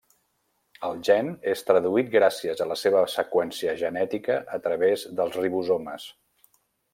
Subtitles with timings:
[0.87, 6.09] El gen és traduït gràcies a la seva seqüència genètica a través dels ribosomes.